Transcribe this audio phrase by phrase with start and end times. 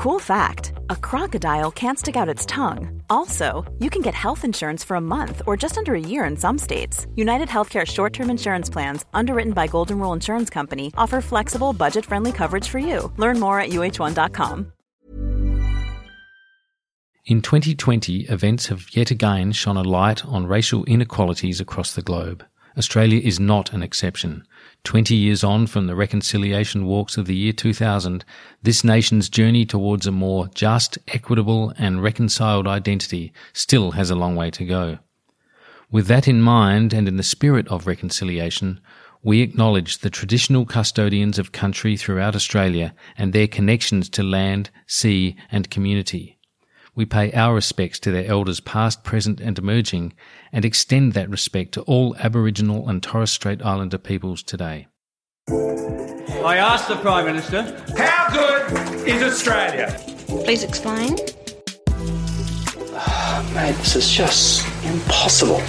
[0.00, 3.02] Cool fact a crocodile can't stick out its tongue.
[3.10, 6.38] Also, you can get health insurance for a month or just under a year in
[6.38, 7.06] some states.
[7.16, 12.06] United Healthcare short term insurance plans, underwritten by Golden Rule Insurance Company, offer flexible, budget
[12.06, 13.12] friendly coverage for you.
[13.18, 14.72] Learn more at uhone.com.
[17.26, 22.42] In 2020, events have yet again shone a light on racial inequalities across the globe.
[22.78, 24.46] Australia is not an exception.
[24.82, 28.24] Twenty years on from the reconciliation walks of the year 2000,
[28.62, 34.36] this nation's journey towards a more just, equitable, and reconciled identity still has a long
[34.36, 34.98] way to go.
[35.90, 38.80] With that in mind, and in the spirit of reconciliation,
[39.22, 45.36] we acknowledge the traditional custodians of country throughout Australia and their connections to land, sea,
[45.52, 46.38] and community.
[46.94, 50.12] We pay our respects to their elders past, present, and emerging,
[50.52, 54.88] and extend that respect to all Aboriginal and Torres Strait Islander peoples today.
[55.48, 57.62] I asked the Prime Minister,
[57.96, 59.96] how good is Australia?
[60.26, 61.16] Please explain.
[62.92, 65.62] Oh, mate, this is just impossible.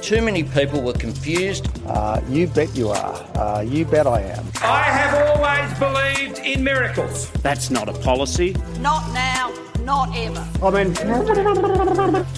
[0.00, 1.68] Too many people were confused.
[1.86, 3.14] Uh, you bet you are.
[3.36, 4.46] Uh, you bet I am.
[4.62, 7.30] I have always believed in miracles.
[7.42, 8.54] That's not a policy.
[8.80, 9.52] Not now
[9.88, 10.46] not ever.
[10.62, 10.92] I mean,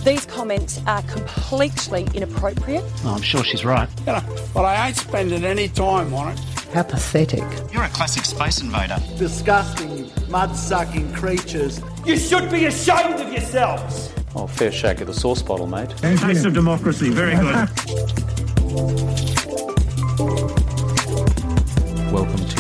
[0.05, 2.85] these comments are completely inappropriate.
[3.05, 3.89] Oh, I'm sure she's right.
[4.07, 4.23] You know,
[4.55, 6.39] but I ain't spending any time on it.
[6.73, 7.43] How pathetic.
[7.73, 8.99] You're a classic space invader.
[9.19, 11.81] Disgusting, mud sucking creatures.
[12.07, 14.15] You should be ashamed of yourselves.
[14.37, 15.91] Oh, fair shake of the sauce bottle, mate.
[15.97, 17.69] Taste of democracy, very good.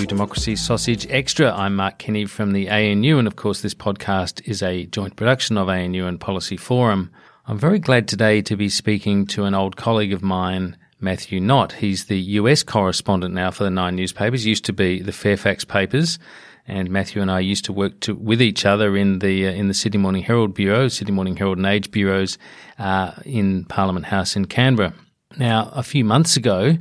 [0.00, 1.52] to Democracy Sausage Extra.
[1.52, 5.58] I'm Mark Kenny from the ANU, and of course, this podcast is a joint production
[5.58, 7.10] of ANU and Policy Forum.
[7.46, 11.72] I'm very glad today to be speaking to an old colleague of mine, Matthew Knott.
[11.72, 16.18] He's the US correspondent now for the Nine newspapers, used to be the Fairfax papers.
[16.66, 19.68] And Matthew and I used to work to, with each other in the uh, in
[19.68, 22.38] the Sydney Morning Herald bureau, Sydney Morning Herald and Age bureaus
[22.78, 24.94] uh, in Parliament House in Canberra.
[25.36, 26.78] Now, a few months ago,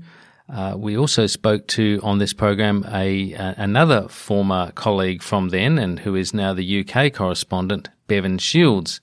[0.51, 5.77] uh, we also spoke to on this program a, a, another former colleague from then
[5.77, 8.99] and who is now the UK correspondent, Bevan Shields.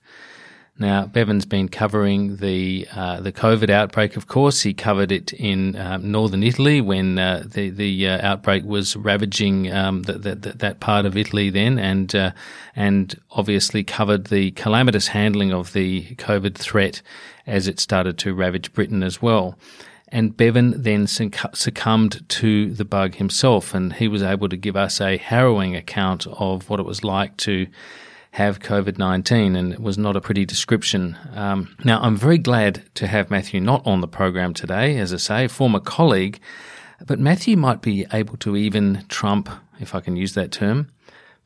[0.79, 4.15] Now, Bevan's been covering the uh, the COVID outbreak.
[4.15, 8.63] Of course, he covered it in uh, northern Italy when uh, the the uh, outbreak
[8.63, 12.31] was ravaging um, the, that part of Italy then, and uh,
[12.75, 17.01] and obviously covered the calamitous handling of the COVID threat
[17.47, 19.57] as it started to ravage Britain as well.
[20.09, 25.01] And Bevan then succumbed to the bug himself, and he was able to give us
[25.01, 27.67] a harrowing account of what it was like to
[28.31, 31.17] have COVID 19, and it was Knott a pretty description.
[31.33, 35.17] Um, now, I'm very glad to have Matthew not on the program today, as I
[35.17, 36.39] say, former colleague,
[37.05, 40.89] but Matthew might be able to even trump, if I can use that term,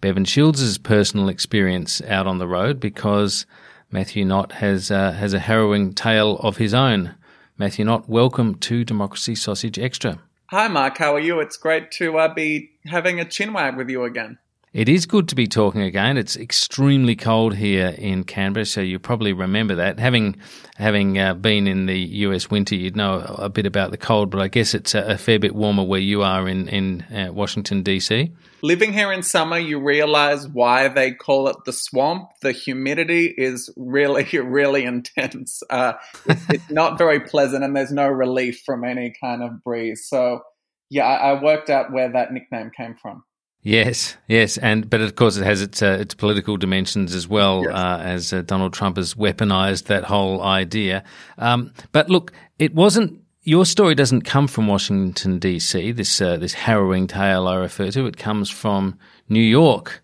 [0.01, 3.45] Bevan Shields' personal experience out on the road because
[3.91, 7.15] Matthew Knott has, uh, has a harrowing tale of his own.
[7.57, 10.19] Matthew Knott, welcome to Democracy Sausage Extra.
[10.47, 10.97] Hi, Mark.
[10.97, 11.39] How are you?
[11.39, 14.39] It's great to uh, be having a chinwag with you again.
[14.73, 16.17] It is good to be talking again.
[16.17, 19.99] It's extremely cold here in Canberra, so you probably remember that.
[19.99, 20.37] Having
[20.77, 24.39] having uh, been in the US winter, you'd know a bit about the cold, but
[24.39, 27.83] I guess it's a, a fair bit warmer where you are in in uh, Washington
[27.83, 28.31] DC.
[28.63, 32.29] Living here in summer, you realize why they call it the swamp.
[32.41, 35.63] The humidity is really really intense.
[35.69, 35.93] Uh,
[36.25, 40.07] it's, it's not very pleasant, and there's no relief from any kind of breeze.
[40.07, 40.41] So,
[40.89, 43.23] yeah, I, I worked out where that nickname came from.
[43.63, 47.63] Yes, yes, and but of course it has its uh, its political dimensions as well,
[47.63, 47.73] yes.
[47.73, 51.03] uh, as uh, Donald Trump has weaponized that whole idea.
[51.37, 53.20] Um, but look, it wasn't.
[53.43, 55.93] Your story doesn't come from Washington D.C.
[55.93, 58.05] This uh, this harrowing tale I refer to.
[58.05, 60.03] It comes from New York,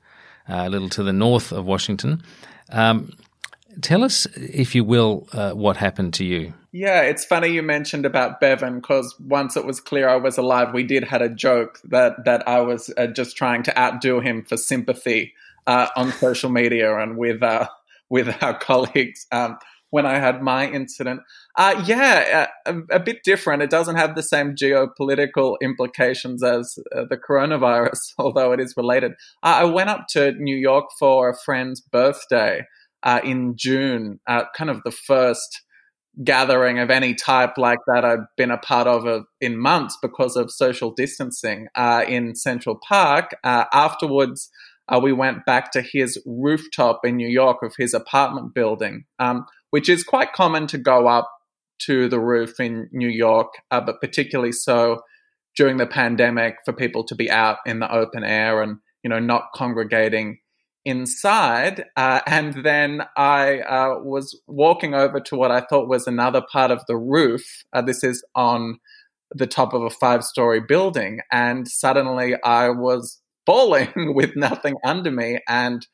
[0.49, 2.23] uh, a little to the north of Washington.
[2.71, 3.13] Um,
[3.81, 6.55] tell us, if you will, uh, what happened to you.
[6.71, 10.73] Yeah, it's funny you mentioned about Bevan because once it was clear I was alive,
[10.73, 14.45] we did had a joke that that I was uh, just trying to outdo him
[14.45, 15.35] for sympathy
[15.67, 17.67] uh, on social media and with uh,
[18.09, 19.27] with our colleagues.
[19.31, 21.21] Um, when I had my incident,
[21.57, 23.63] uh, yeah, uh, a, a, bit different.
[23.63, 29.13] It doesn't have the same geopolitical implications as uh, the coronavirus, although it is related.
[29.41, 32.61] I went up to New York for a friend's birthday
[33.23, 35.61] in June, kind of the first
[36.23, 40.35] gathering of any type like that I'd been a part of uh, in months because
[40.35, 43.35] of social distancing uh, in Central Park.
[43.43, 44.49] Uh, afterwards,
[44.89, 49.45] uh, we went back to his rooftop in New York of his apartment building, um,
[49.71, 51.29] which is quite common to go up
[51.79, 55.01] to the roof in New York, uh, but particularly so
[55.55, 59.19] during the pandemic for people to be out in the open air and you know
[59.19, 60.39] not congregating
[60.85, 61.83] inside.
[61.97, 66.71] Uh, and then I uh, was walking over to what I thought was another part
[66.71, 67.65] of the roof.
[67.73, 68.79] Uh, this is on
[69.31, 71.19] the top of a five story building.
[71.29, 75.85] And suddenly I was falling with nothing under me and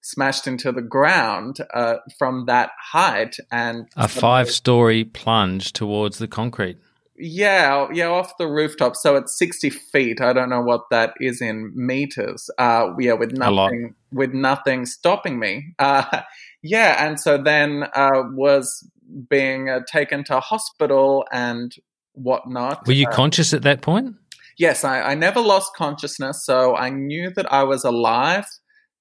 [0.00, 3.36] smashed into the ground uh, from that height.
[3.50, 6.78] And a five story plunge towards the concrete.
[7.22, 8.96] Yeah, yeah, off the rooftop.
[8.96, 10.20] So it's sixty feet.
[10.22, 12.48] I don't know what that is in meters.
[12.56, 15.74] Uh, yeah, with nothing, with nothing stopping me.
[15.78, 16.22] Uh,
[16.62, 18.88] yeah, and so then uh, was
[19.28, 21.74] being uh, taken to hospital and
[22.14, 22.86] whatnot.
[22.86, 24.16] Were you uh, conscious at that point?
[24.58, 28.44] Yes, I, I never lost consciousness, so I knew that I was alive,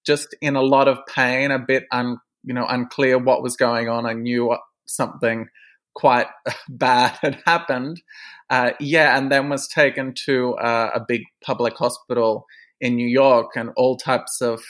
[0.09, 3.89] just in a lot of pain, a bit un, you know, unclear what was going
[3.89, 4.07] on.
[4.07, 4.57] I knew
[4.87, 5.49] something
[5.93, 6.25] quite
[6.67, 8.01] bad had happened.
[8.49, 12.47] Uh, yeah, and then was taken to uh, a big public hospital
[12.81, 14.63] in New York, and all types of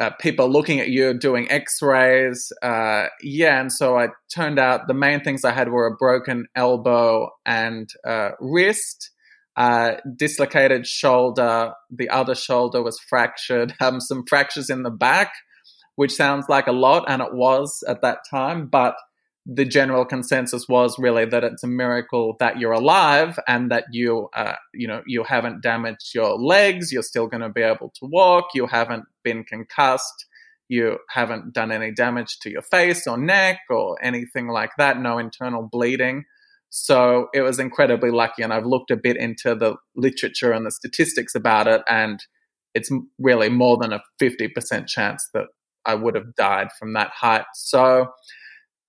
[0.00, 2.52] uh, people looking at you doing X-rays.
[2.60, 6.46] Uh, yeah, and so I turned out the main things I had were a broken
[6.56, 9.12] elbow and uh, wrist.
[9.56, 15.32] Uh, dislocated shoulder, the other shoulder was fractured, um, some fractures in the back,
[15.96, 18.94] which sounds like a lot, and it was at that time, but
[19.46, 24.28] the general consensus was really that it's a miracle that you're alive and that you
[24.34, 28.06] uh, you know you haven't damaged your legs you're still going to be able to
[28.06, 30.26] walk you haven't been concussed
[30.68, 35.18] you haven't done any damage to your face or neck or anything like that no
[35.18, 36.24] internal bleeding
[36.70, 40.70] so it was incredibly lucky and i've looked a bit into the literature and the
[40.70, 42.24] statistics about it and
[42.74, 45.46] it's really more than a 50% chance that
[45.84, 48.10] i would have died from that height so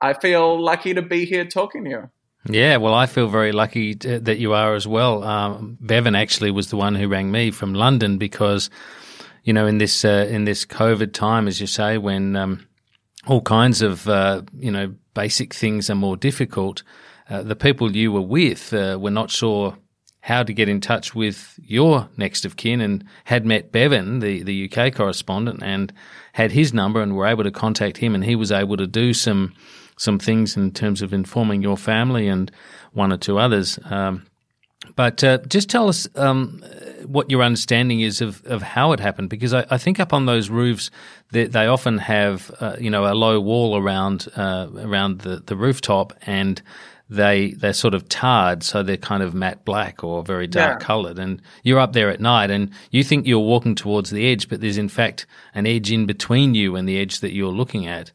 [0.02, 2.10] I feel lucky to be here talking to you.
[2.50, 5.24] Yeah, well, I feel very lucky to, that you are as well.
[5.24, 8.72] Um, Bevan actually was the one who rang me from London because,
[9.44, 12.68] you know, in this uh, in this COVID time, as you say, when um,
[13.28, 16.82] all kinds of uh, you know basic things are more difficult,
[17.32, 19.78] uh, the people you were with uh, were not sure
[20.20, 24.44] how to get in touch with your next of kin and had met Bevan, the,
[24.44, 25.92] the UK correspondent, and
[26.34, 29.14] had his number and were able to contact him, and he was able to do
[29.14, 29.54] some
[29.98, 32.52] some things in terms of informing your family and
[32.92, 33.78] one or two others.
[33.86, 34.26] Um,
[34.96, 36.64] but uh, just tell us um,
[37.06, 40.26] what your understanding is of, of how it happened, because I, I think up on
[40.26, 40.90] those roofs
[41.32, 45.56] they, they often have uh, you know a low wall around uh, around the, the
[45.56, 46.62] rooftop, and
[47.12, 50.86] they they're sort of tarred, so they're kind of matte black or very dark yeah.
[50.86, 51.20] coloured.
[51.20, 54.62] And you're up there at night, and you think you're walking towards the edge, but
[54.62, 58.12] there's in fact an edge in between you and the edge that you're looking at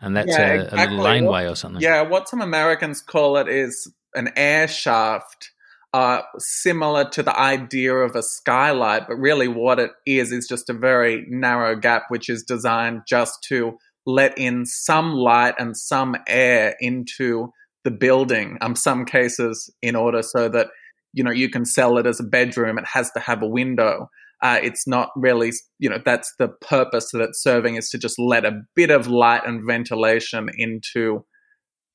[0.00, 0.78] and that's yeah, a, exactly.
[0.78, 1.82] a, little laneway or something.
[1.82, 5.50] Yeah, what some Americans call it is an air shaft,
[5.92, 10.70] uh, similar to the idea of a skylight, but really what it is is just
[10.70, 16.16] a very narrow gap which is designed just to let in some light and some
[16.26, 17.52] air into
[17.88, 18.58] the building.
[18.60, 20.68] Um, some cases in order so that
[21.14, 24.10] you know you can sell it as a bedroom, it has to have a window.
[24.40, 25.50] Uh, it's not really,
[25.80, 29.08] you know, that's the purpose that it's serving is to just let a bit of
[29.08, 31.24] light and ventilation into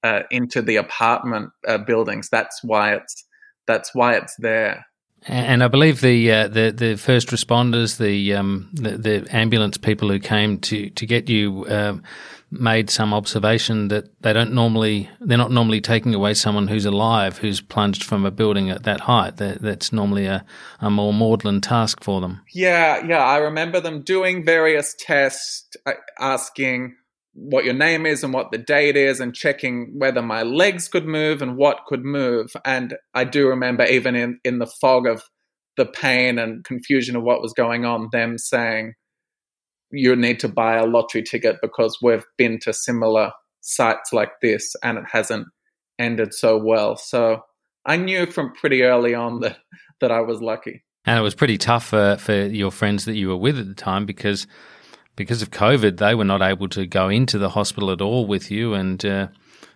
[0.04, 2.28] uh, into the apartment uh, buildings.
[2.30, 3.24] That's why it's
[3.68, 4.86] that's why it's there.
[5.26, 10.10] And I believe the uh, the the first responders, the, um, the, the ambulance people
[10.10, 11.98] who came to to get you, uh,
[12.60, 17.40] made some observation that they don't normally they're not normally taking away someone who's alive
[17.40, 19.38] who's plunged from a building at that height.
[19.38, 20.46] That, that's normally a,
[20.80, 22.42] a more maudlin task for them.
[22.54, 26.96] Yeah, yeah, I remember them doing various tests, uh, asking
[27.34, 31.06] what your name is and what the date is and checking whether my legs could
[31.06, 32.52] move and what could move.
[32.64, 35.24] And I do remember even in, in the fog of
[35.76, 38.94] the pain and confusion of what was going on, them saying,
[39.94, 43.32] you need to buy a lottery ticket because we've been to similar
[43.62, 45.48] sites like this and it hasn't
[46.00, 46.98] ended so well.
[46.98, 47.44] So
[47.86, 49.58] I knew from pretty early on that,
[50.02, 50.84] that I was lucky.
[51.06, 53.76] And it was pretty tough for, for your friends that you were with at the
[53.76, 54.48] time because
[55.16, 58.50] because of COVID, they were not able to go into the hospital at all with
[58.50, 59.28] you, and uh,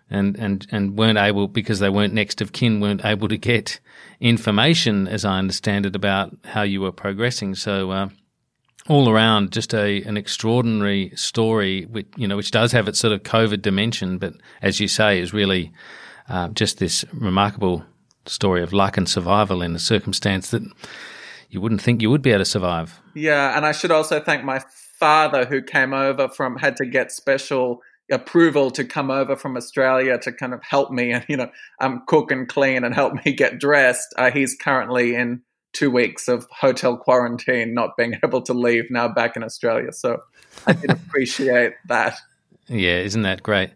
[0.09, 3.79] and and and weren't able because they weren't next of kin, weren't able to get
[4.19, 7.55] information, as I understand it, about how you were progressing.
[7.55, 7.91] So.
[7.91, 8.09] Uh,
[8.87, 13.13] all around, just a an extraordinary story, which you know, which does have its sort
[13.13, 15.71] of COVID dimension, but as you say, is really
[16.29, 17.85] uh, just this remarkable
[18.25, 20.63] story of luck and survival in a circumstance that
[21.49, 22.99] you wouldn't think you would be able to survive.
[23.13, 24.61] Yeah, and I should also thank my
[24.99, 30.17] father who came over from had to get special approval to come over from Australia
[30.17, 31.49] to kind of help me and you know
[31.81, 34.13] um, cook and clean and help me get dressed.
[34.17, 35.41] Uh, he's currently in
[35.77, 39.91] two weeks of hotel quarantine, not being able to leave, now back in Australia.
[39.93, 40.19] So
[40.65, 42.17] I did appreciate that.
[42.67, 43.71] Yeah, isn't that great?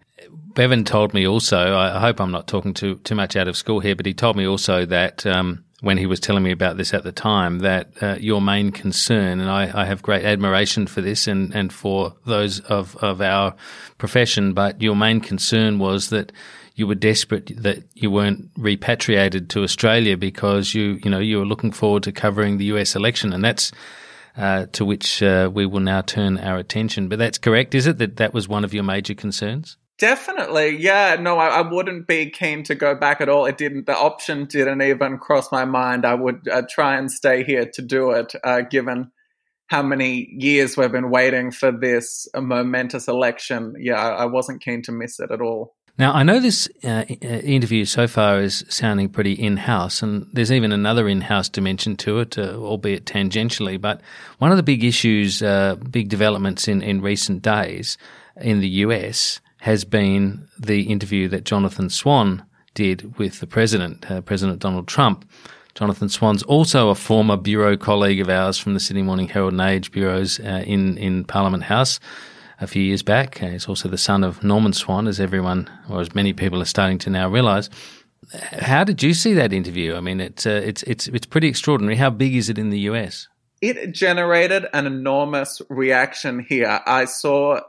[0.54, 3.80] Bevan told me also, I hope I'm not talking too, too much out of school
[3.80, 6.94] here, but he told me also that um, when he was telling me about this
[6.94, 11.02] at the time, that uh, your main concern, and I, I, have great admiration for
[11.02, 13.56] this and, and for those of, of our
[13.98, 16.32] profession, but your main concern was that
[16.82, 21.46] you were desperate that you weren't repatriated to Australia because you, you know, you were
[21.46, 23.34] looking forward to covering the US election.
[23.34, 23.72] And that's
[24.36, 27.08] uh, to which uh, we will now turn our attention.
[27.08, 28.00] But that's correct, is it?
[28.00, 29.78] That that was one of your major concerns?
[30.00, 31.18] Definitely, yeah.
[31.20, 33.46] No, I, I, wouldn't be keen to go back at all.
[33.46, 33.86] It didn't.
[33.86, 36.04] The option didn't even cross my mind.
[36.04, 39.12] I would uh, try and stay here to do it, uh, given
[39.68, 43.76] how many years we've been waiting for this momentous election.
[43.80, 45.76] Yeah, I, I wasn't keen to miss it at all.
[45.98, 50.26] Now, I know this uh, uh, interview so far is sounding pretty in house, and
[50.32, 53.80] there's even another in house dimension to it, uh, albeit tangentially.
[53.80, 54.02] But
[54.40, 57.98] one of the big issues, uh, big developments in, in recent days
[58.38, 64.22] in the US has been the interview that Jonathan Swan did with the president, uh,
[64.22, 65.30] President Donald Trump.
[65.76, 69.62] Jonathan Swan's also a former bureau colleague of ours from the Sydney Morning Herald and
[69.62, 72.00] Age bureaus uh, in, in Parliament House
[72.62, 73.40] a few years back.
[73.40, 77.00] He's also the son of Norman Swan, as everyone, or as many people are starting
[77.00, 77.70] to now realise.
[78.60, 79.96] How did you see that interview?
[79.96, 81.98] I mean, it's uh, it's it's it's pretty extraordinary.
[81.98, 83.28] How big is it in the US?
[83.62, 86.82] It generated an enormous reaction here.
[86.86, 87.60] I saw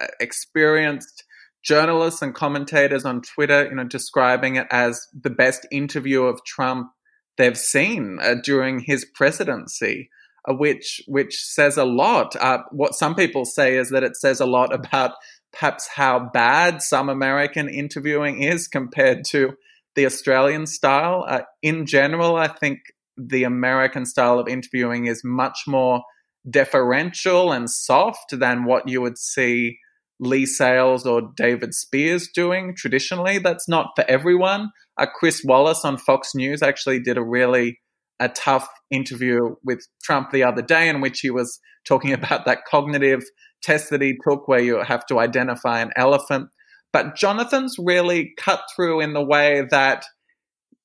[0.00, 1.24] uh, experienced
[1.64, 6.88] journalists and commentators on Twitter, you know, describing it as the best interview of Trump
[7.36, 10.10] they've seen uh, during his presidency.
[10.46, 12.36] Uh, which which says a lot.
[12.36, 15.12] Uh, what some people say is that it says a lot about
[15.52, 19.54] perhaps how bad some American interviewing is compared to
[19.94, 21.24] the Australian style.
[21.26, 22.80] Uh, in general, I think
[23.16, 26.02] the American style of interviewing is much more
[26.48, 29.78] deferential and soft than what you would see
[30.20, 33.38] Leigh Sales or David Speers doing traditionally.
[33.38, 34.70] That's not for everyone.
[34.98, 37.80] Uh, Chris Wallace on Fox News actually did a really
[38.20, 42.64] a tough interview with Trump the other day in which he was talking about that
[42.68, 43.22] cognitive
[43.62, 46.48] test that he took where you have to identify an elephant.
[46.92, 50.04] But Jonathan's really cut through in the way that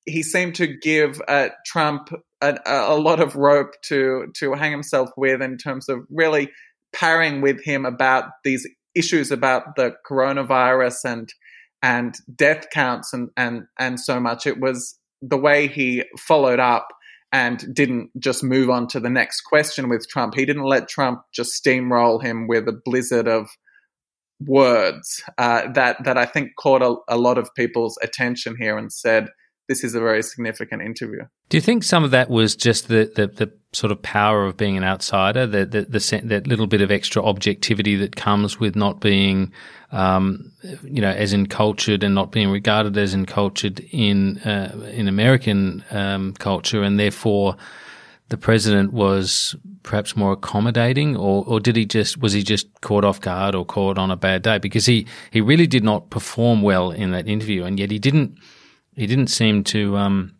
[0.06, 2.08] he seemed to give uh, Trump
[2.40, 6.50] a, a, lot of rope to to hang himself with in terms of really
[6.92, 11.28] parrying with him about these issues about the coronavirus and
[11.82, 14.46] and death counts and and and so much.
[14.46, 16.88] It was the way he followed up
[17.32, 20.34] and didn't just move on to the next question with Trump.
[20.34, 23.48] He didn't let Trump just steamroll him with a blizzard of
[24.40, 28.92] words uh, that that I think caught a, a lot of people's attention here and
[28.92, 29.28] said
[29.70, 31.20] this is a very significant interview.
[31.48, 34.56] Do you think some of that was just the, the, the sort of power of
[34.56, 38.74] being an outsider, the, the, the, that little bit of extra objectivity that comes with
[38.74, 39.52] not being,
[39.92, 40.50] um,
[40.82, 46.32] you know, as encultured and not being regarded as encultured in uh, in American um,
[46.32, 47.56] culture, and therefore
[48.28, 53.04] the president was perhaps more accommodating, or, or did he just was he just caught
[53.04, 54.58] off guard or caught on a bad day?
[54.58, 58.36] Because he he really did not perform well in that interview, and yet he didn't
[58.96, 60.36] he didn't seem to um,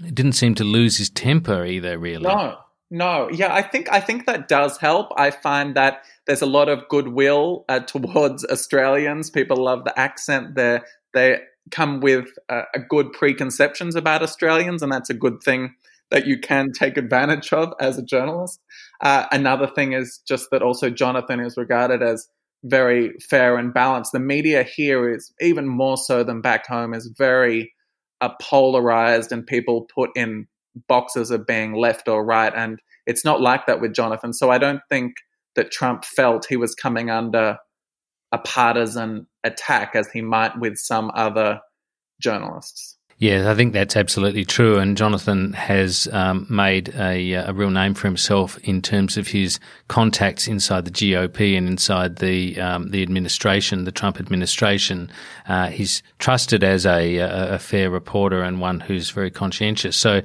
[0.00, 1.98] didn't seem to lose his temper either.
[1.98, 2.58] Really, no,
[2.90, 3.54] no, yeah.
[3.54, 5.12] I think I think that does help.
[5.16, 9.30] I find that there's a lot of goodwill uh, towards Australians.
[9.30, 10.54] People love the accent.
[10.54, 10.80] They
[11.12, 11.40] they
[11.70, 15.74] come with uh, a good preconceptions about Australians, and that's a good thing
[16.10, 18.60] that you can take advantage of as a journalist.
[19.00, 22.28] Uh, another thing is just that also Jonathan is regarded as
[22.64, 24.12] very fair and balanced.
[24.12, 27.72] The media here is even more so than back home is very
[28.20, 30.46] uh, polarized, and people put in
[30.88, 34.32] boxes of being left or right, and it's not like that with Jonathan.
[34.32, 35.14] So I don't think
[35.56, 37.58] that Trump felt he was coming under
[38.32, 41.60] a partisan attack as he might with some other
[42.20, 42.96] journalists.
[43.18, 44.78] Yes, I think that's absolutely true.
[44.78, 49.60] And Jonathan has um, made a, a, real name for himself in terms of his
[49.86, 55.12] contacts inside the GOP and inside the um, the administration, the Trump administration.
[55.48, 59.96] Uh, he's trusted as a, a, fair reporter and one who's very conscientious.
[59.96, 60.20] So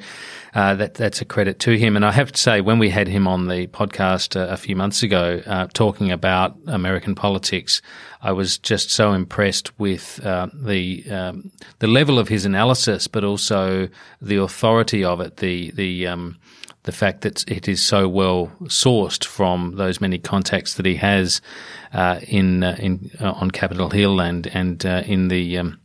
[0.55, 1.96] uh, that that's a credit to him.
[1.96, 4.75] And I have to say, when we had him on the podcast a, a few
[4.75, 7.84] months ago, uh, talking about American politics,
[8.21, 13.23] I was just so impressed with uh, the um, the level of his analysis, but
[13.23, 13.89] also
[14.21, 15.38] the authority of it.
[15.38, 16.38] The the um,
[16.83, 21.41] the fact that it is so well sourced from those many contacts that he has
[21.93, 25.79] uh, in uh, in uh, on Capitol Hill and and in the um,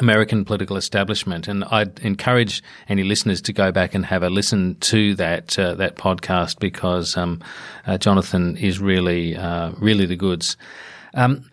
[0.00, 1.48] American political establishment.
[1.48, 5.74] And I'd encourage any listeners to go back and have a listen to that uh,
[5.76, 7.40] that podcast because um,
[7.86, 10.56] uh, Jonathan is really uh, really the goods.
[11.14, 11.48] Um,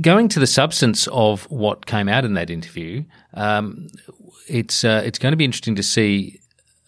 [0.00, 3.88] going to the substance of what came out in that interview, um,
[4.48, 6.38] it's uh, it's going to be interesting to see.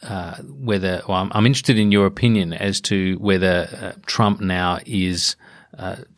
[0.02, 4.78] Uh, whether well, I'm, I'm, interested in your opinion as to whether uh, Trump now
[4.84, 5.34] is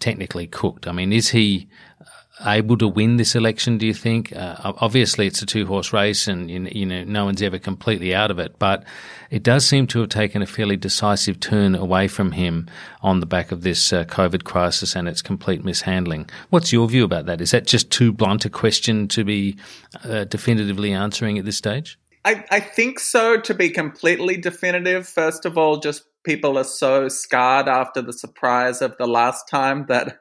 [0.00, 0.88] technically cooked.
[0.88, 1.68] I mean, is he
[2.44, 3.78] able to win this election?
[3.78, 4.34] Do you think?
[4.34, 8.38] Uh, obviously, it's a two-horse race, and you know no one's ever completely out of
[8.38, 8.58] it.
[8.58, 8.84] But
[9.30, 12.68] it does seem to have taken a fairly decisive turn away from him
[13.02, 16.28] on the back of this uh, COVID crisis and its complete mishandling.
[16.50, 17.40] What's your view about that?
[17.40, 19.56] Is that just too blunt a question to be
[20.04, 21.98] uh, definitively answering at this stage?
[22.24, 23.40] I, I think so.
[23.40, 28.82] To be completely definitive, first of all, just people are so scarred after the surprise
[28.82, 30.18] of the last time that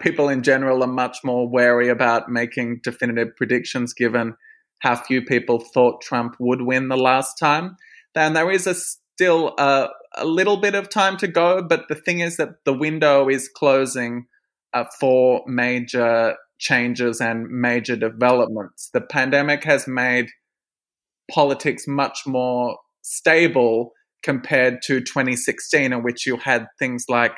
[0.00, 4.34] people in general are much more wary about making definitive predictions given
[4.80, 7.76] how few people thought Trump would win the last time.
[8.14, 11.94] And there is a, still a, a little bit of time to go, but the
[11.94, 14.26] thing is that the window is closing
[14.74, 18.90] uh, for major changes and major developments.
[18.92, 20.28] The pandemic has made
[21.30, 27.36] politics much more stable compared to 2016, in which you had things like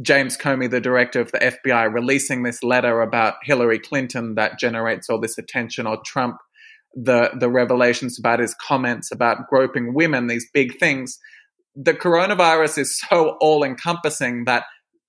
[0.00, 5.08] James Comey, the director of the FBI, releasing this letter about Hillary Clinton that generates
[5.08, 6.36] all this attention, or Trump,
[6.94, 11.18] the the revelations about his comments about groping women, these big things.
[11.74, 14.64] The coronavirus is so all encompassing that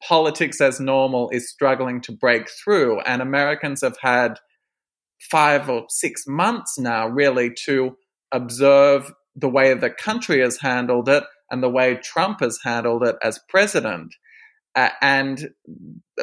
[0.07, 4.39] politics as normal is struggling to break through, and Americans have had
[5.29, 7.97] five or six months now, really, to
[8.31, 13.15] observe the way the country has handled it and the way Trump has handled it
[13.23, 14.13] as president.
[14.75, 15.49] Uh, and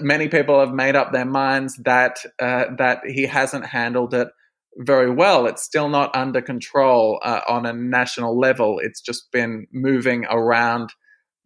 [0.00, 4.28] many people have made up their minds that uh, that he hasn't handled it
[4.76, 5.47] very well.
[5.47, 8.78] It's still not under control uh, on a national level.
[8.80, 10.90] It's just been moving around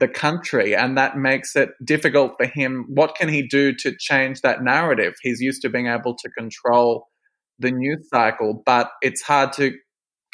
[0.00, 2.86] the country, and that makes it difficult for him.
[2.88, 5.14] What can he do to change that narrative?
[5.22, 7.08] He's used to being able to control
[7.58, 9.72] the news cycle, but it's hard to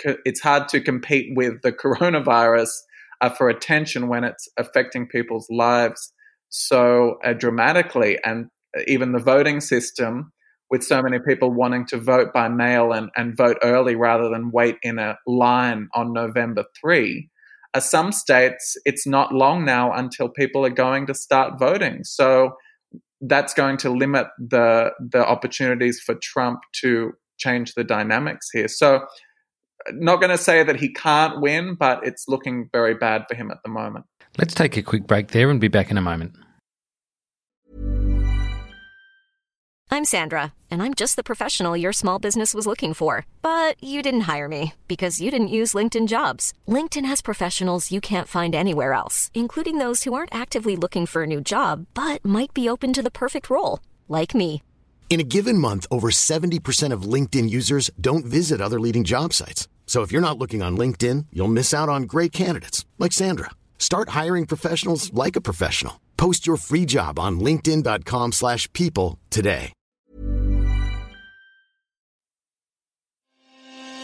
[0.03, 2.71] it's hard to compete with the coronavirus
[3.21, 6.13] uh, for attention when it's affecting people's lives
[6.51, 8.19] so uh, dramatically.
[8.25, 8.49] And
[8.87, 10.33] even the voting system,
[10.71, 14.53] with so many people wanting to vote by mail and, and vote early rather than
[14.53, 17.29] wait in a line on November 3.
[17.75, 22.05] Uh, some states, it's not long now until people are going to start voting.
[22.05, 22.53] So
[23.21, 28.69] that's going to limit the the opportunities for Trump to change the dynamics here.
[28.69, 29.05] So
[29.93, 33.51] not going to say that he can't win, but it's looking very bad for him
[33.51, 34.05] at the moment.
[34.39, 36.33] Let's take a quick break there and be back in a moment.
[39.93, 43.27] I'm Sandra, and I'm just the professional your small business was looking for.
[43.43, 46.55] But you didn't hire me because you didn't use LinkedIn jobs.
[46.69, 51.25] LinkedIn has professionals you can't find anywhere else, including those who aren't actively looking for
[51.25, 54.63] a new job but might be open to the perfect role, like me.
[55.11, 59.67] In a given month, over 70% of LinkedIn users don't visit other leading job sites.
[59.85, 63.51] So if you're not looking on LinkedIn, you'll miss out on great candidates like Sandra.
[63.77, 66.01] Start hiring professionals like a professional.
[66.17, 69.73] Post your free job on linkedin.com/people today.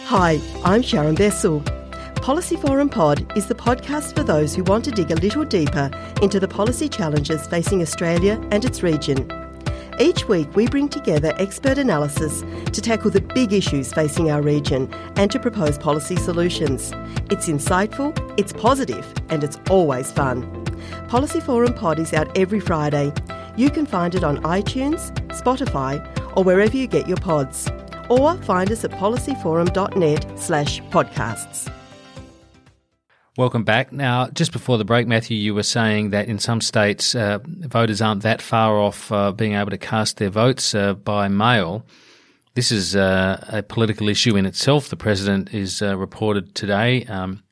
[0.07, 1.63] Hi, I'm Sharon Bessell.
[2.21, 5.89] Policy Forum Pod is the podcast for those who want to dig a little deeper
[6.21, 9.46] into the policy challenges facing Australia and its region.
[9.99, 14.93] Each week, we bring together expert analysis to tackle the big issues facing our region
[15.15, 16.91] and to propose policy solutions.
[17.31, 20.65] It's insightful, it's positive, and it's always fun.
[21.07, 23.11] Policy Forum Pod is out every Friday.
[23.55, 25.97] You can find it on iTunes, Spotify,
[26.37, 27.67] or wherever you get your pods.
[28.07, 31.73] Or find us at policyforum.net slash podcasts.
[33.37, 33.91] Welcome back.
[33.91, 38.01] Now, just before the break, Matthew, you were saying that in some states, uh, voters
[38.01, 41.85] aren't that far off uh, being able to cast their votes uh, by mail.
[42.55, 44.89] This is uh, a political issue in itself.
[44.89, 47.43] The president is uh, reported today um,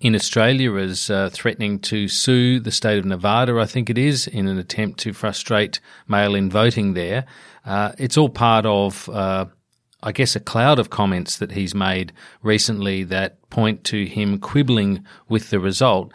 [0.00, 4.28] in Australia as uh, threatening to sue the state of Nevada, I think it is,
[4.28, 7.24] in an attempt to frustrate mail in voting there.
[7.66, 9.08] it's all part of
[10.04, 12.12] I guess, a cloud of comments that he's made
[12.42, 16.12] recently that point to him quibbling with the result.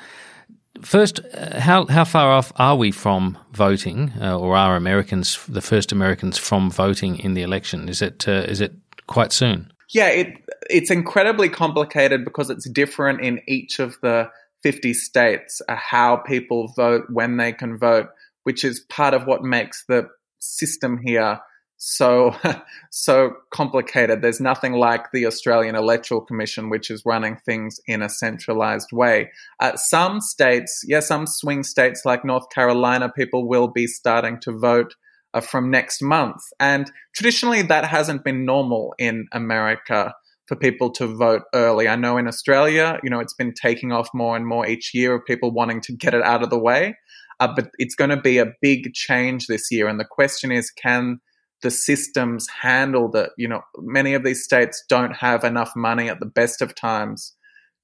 [0.81, 5.61] First, uh, how how far off are we from voting, uh, or are Americans the
[5.61, 7.89] first Americans from voting in the election?
[7.89, 8.73] Is it uh, is it
[9.07, 9.73] quite soon?
[9.89, 10.37] Yeah, it
[10.69, 14.29] it's incredibly complicated because it's different in each of the
[14.61, 18.09] fifty states uh, how people vote when they can vote,
[18.43, 21.41] which is part of what makes the system here
[21.79, 22.35] so
[22.91, 24.21] so complicated.
[24.21, 29.31] There's nothing like the Australian Electoral Commission, which is running things in a centralized way.
[29.59, 34.51] Uh, some states, yeah, some swing states like North Carolina, people will be starting to
[34.51, 34.93] vote
[35.33, 40.13] uh, from next month, and traditionally that hasn't been normal in America
[40.47, 41.87] for people to vote early.
[41.87, 45.13] I know in Australia, you know, it's been taking off more and more each year
[45.13, 46.97] of people wanting to get it out of the way.
[47.39, 49.87] Uh, but it's going to be a big change this year.
[49.87, 51.21] And the question is, can
[51.61, 53.31] the systems handle that.
[53.37, 57.35] You know, many of these states don't have enough money at the best of times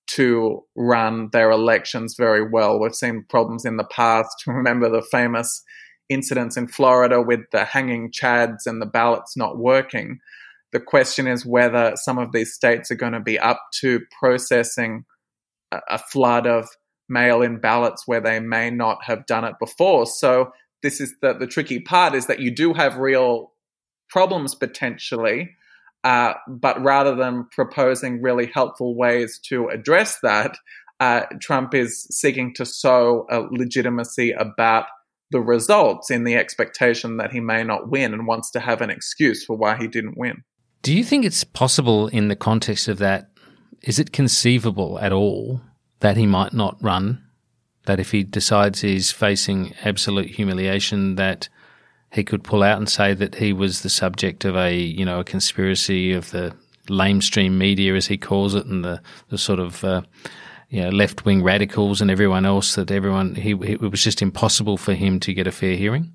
[0.08, 2.80] to run their elections very well.
[2.80, 4.36] We've seen problems in the past.
[4.48, 5.64] Remember the famous
[6.10, 10.20] incidents in Florida with the hanging chads and the ballots not working.
[10.72, 15.06] The question is whether some of these states are going to be up to processing
[15.72, 16.68] a, flood of
[17.10, 20.06] mail in ballots where they may not have done it before.
[20.06, 20.52] So,
[20.84, 23.54] this is the, the tricky part is that you do have real
[24.10, 25.56] problems potentially.
[26.04, 30.56] Uh, but rather than proposing really helpful ways to address that,
[31.00, 34.86] uh, Trump is seeking to sow a legitimacy about
[35.32, 38.90] the results in the expectation that he may not win and wants to have an
[38.90, 40.44] excuse for why he didn't win.
[40.84, 43.32] Do you think it's possible in the context of that?
[43.82, 45.62] Is it conceivable at all
[46.00, 47.24] that he might not run?
[47.88, 51.50] That if he decides he's facing absolute humiliation, that
[52.16, 55.20] he could pull out and say that he was the subject of a you know
[55.20, 56.56] a conspiracy of the
[56.88, 60.02] lamestream media, as he calls it, and the the sort of uh,
[60.70, 62.76] you know, left wing radicals and everyone else.
[62.76, 66.14] That everyone he it was just impossible for him to get a fair hearing.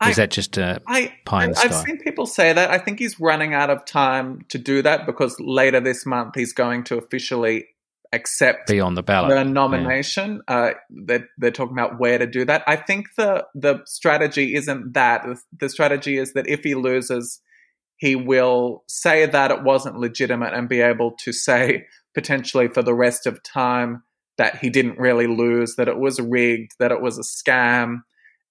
[0.00, 2.70] I, is that just a I, pie in the I've seen people say that.
[2.70, 6.52] I think he's running out of time to do that because later this month he's
[6.52, 7.66] going to officially
[8.14, 10.40] accept be on the ballot the nomination.
[10.48, 10.56] Yeah.
[10.56, 12.62] Uh, they're, they're talking about where to do that.
[12.66, 15.26] I think the the strategy isn't that.
[15.58, 17.40] The strategy is that if he loses,
[17.96, 22.94] he will say that it wasn't legitimate and be able to say potentially for the
[22.94, 24.02] rest of time
[24.38, 27.98] that he didn't really lose, that it was rigged, that it was a scam,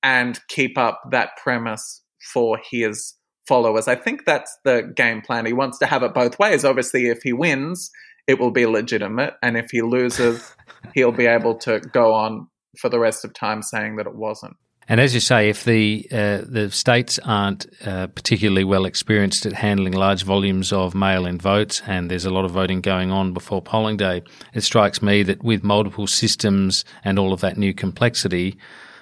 [0.01, 2.01] and keep up that premise
[2.33, 3.15] for his
[3.47, 3.87] followers.
[3.87, 5.45] I think that's the game plan.
[5.45, 6.63] He wants to have it both ways.
[6.63, 7.91] Obviously, if he wins,
[8.27, 9.35] it will be legitimate.
[9.41, 10.53] And if he loses,
[10.93, 12.47] he'll be able to go on
[12.79, 14.55] for the rest of time saying that it wasn't.
[14.89, 19.53] And as you say, if the uh, the states aren't uh, particularly well experienced at
[19.53, 23.61] handling large volumes of mail-in votes, and there's a lot of voting going on before
[23.61, 28.57] polling day, it strikes me that with multiple systems and all of that new complexity,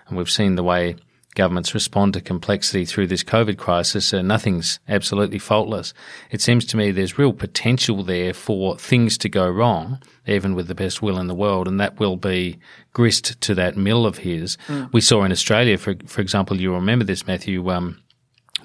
[0.07, 0.97] and we've seen the way
[1.35, 5.93] governments respond to complexity through this COVID crisis, uh, nothing's absolutely faultless.
[6.29, 10.67] It seems to me there's real potential there for things to go wrong, even with
[10.67, 12.59] the best will in the world, and that will be
[12.93, 14.57] grist to that mill of his.
[14.67, 14.91] Mm.
[14.91, 17.69] We saw in Australia, for for example, you remember this, Matthew.
[17.69, 18.00] Um,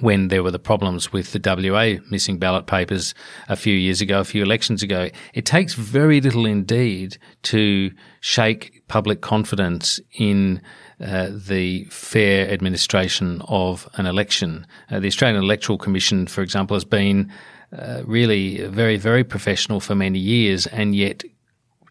[0.01, 1.41] when there were the problems with the
[1.73, 3.15] WA missing ballot papers
[3.49, 5.09] a few years ago, a few elections ago.
[5.35, 10.61] It takes very little indeed to shake public confidence in
[11.01, 14.67] uh, the fair administration of an election.
[14.91, 17.33] Uh, the Australian Electoral Commission, for example, has been
[17.77, 21.23] uh, really very, very professional for many years, and yet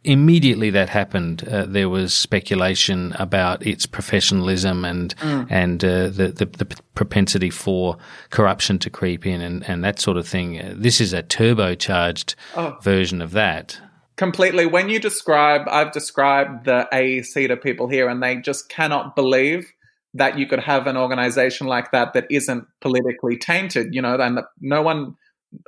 [0.05, 5.47] immediately that happened, uh, there was speculation about its professionalism and mm.
[5.49, 7.97] and uh, the, the, the propensity for
[8.29, 10.59] corruption to creep in and, and that sort of thing.
[10.59, 12.77] Uh, this is a turbocharged oh.
[12.81, 13.79] version of that
[14.15, 14.65] completely.
[14.65, 19.71] When you describe, I've described the AEC to people here, and they just cannot believe
[20.13, 23.93] that you could have an organization like that that isn't politically tainted.
[23.93, 25.15] You know, and no one,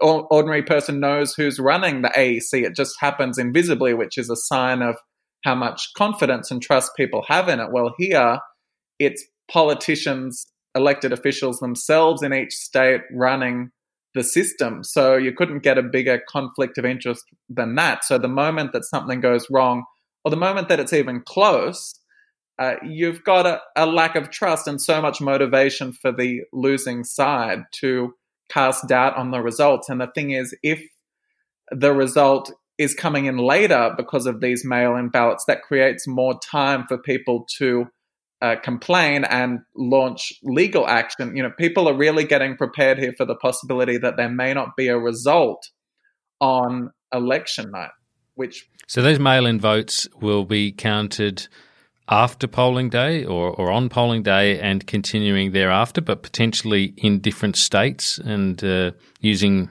[0.02, 2.64] ordinary person, knows who's running the AEC.
[2.64, 4.96] It just happens invisibly, which is a sign of
[5.44, 7.72] how much confidence and trust people have in it.
[7.72, 8.40] Well, here
[9.00, 13.72] it's politicians, elected officials themselves in each state running
[14.14, 14.84] the system.
[14.84, 18.04] So you couldn't get a bigger conflict of interest than that.
[18.04, 19.84] So the moment that something goes wrong,
[20.26, 22.00] or the moment that it's even close,
[22.60, 27.04] uh, you've got a, a, lack of trust and so much motivation for the losing
[27.04, 28.14] side to
[28.50, 29.90] cast doubt on the results.
[29.90, 30.82] And the thing is, if
[31.72, 36.40] the result is coming in later because of these mail in ballots, that creates more
[36.40, 37.88] time for people to
[38.42, 41.36] uh, complain and launch legal action.
[41.36, 44.76] You know, people are really getting prepared here for the possibility that there may not
[44.76, 45.70] be a result
[46.40, 47.90] on election night.
[48.36, 51.48] Which so those mail-in votes will be counted
[52.10, 57.56] after polling day or, or on polling day and continuing thereafter, but potentially in different
[57.58, 59.70] states and uh, using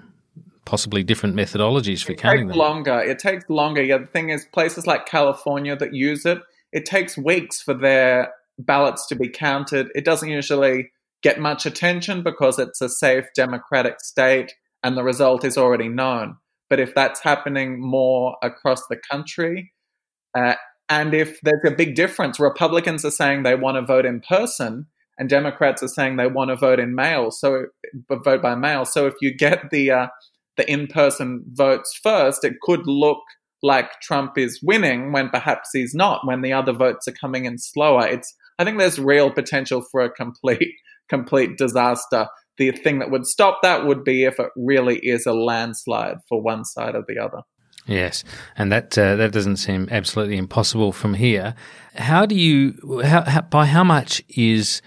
[0.65, 2.59] possibly different methodologies for it counting them.
[2.59, 3.01] Longer.
[3.01, 3.83] It takes longer.
[3.83, 6.41] Yeah, the thing is, places like California that use it,
[6.73, 9.89] it takes weeks for their ballots to be counted.
[9.95, 10.91] It doesn't usually
[11.23, 16.37] get much attention because it's a safe democratic state and the result is already known.
[16.69, 19.73] But if that's happening more across the country,
[20.37, 20.57] uh,
[20.89, 24.87] and if there's a big difference, Republicans are saying they want to vote in person,
[25.19, 27.67] and Democrats are saying they want to vote in mail, so
[28.11, 28.85] vote by mail.
[28.85, 30.07] So if you get the uh,
[30.57, 33.21] the in-person votes first, it could look
[33.63, 36.27] like Trump is winning when perhaps he's not.
[36.27, 40.03] When the other votes are coming in slower, it's I think there's real potential for
[40.03, 40.75] a complete
[41.09, 42.27] complete disaster.
[42.59, 46.41] The thing that would stop that would be if it really is a landslide for
[46.41, 47.43] one side or the other.
[47.87, 48.25] Yes,
[48.59, 51.55] and that uh, that doesn't seem absolutely impossible from here.
[51.95, 53.01] How do you?
[53.05, 54.83] How, how, by how much is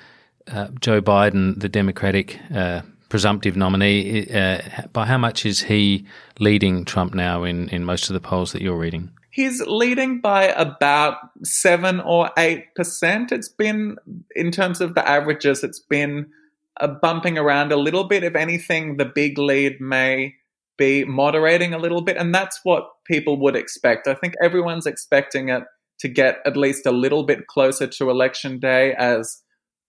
[0.52, 4.30] uh, Joe Biden the Democratic uh, presumptive nominee?
[4.30, 6.06] Uh, by how much is he
[6.40, 9.12] leading Trump now in in most of the polls that you're reading?
[9.32, 13.32] He's leading by about seven or eight percent.
[13.32, 13.96] It's been,
[14.36, 16.32] in terms of the averages, it's been
[16.82, 18.26] uh, bumping around a little bit.
[18.26, 20.36] If anything, the big lead may
[20.80, 24.08] be moderating a little bit, and that's what people would expect.
[24.08, 25.64] I think everyone's expecting it
[26.00, 29.44] to get at least a little bit closer to election day as